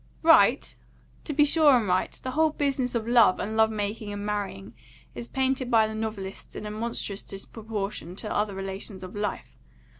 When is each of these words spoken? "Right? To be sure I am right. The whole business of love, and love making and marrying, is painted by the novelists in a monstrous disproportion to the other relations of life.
"Right? 0.23 0.75
To 1.25 1.31
be 1.33 1.45
sure 1.45 1.73
I 1.73 1.79
am 1.79 1.85
right. 1.87 2.11
The 2.13 2.31
whole 2.31 2.49
business 2.49 2.95
of 2.95 3.07
love, 3.07 3.39
and 3.39 3.55
love 3.55 3.69
making 3.69 4.11
and 4.11 4.25
marrying, 4.25 4.73
is 5.13 5.27
painted 5.27 5.69
by 5.69 5.85
the 5.85 5.93
novelists 5.93 6.55
in 6.55 6.65
a 6.65 6.71
monstrous 6.71 7.21
disproportion 7.21 8.15
to 8.15 8.27
the 8.27 8.35
other 8.35 8.55
relations 8.55 9.03
of 9.03 9.15
life. 9.15 9.59